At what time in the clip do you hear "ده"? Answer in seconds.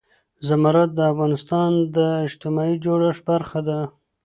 3.67-3.79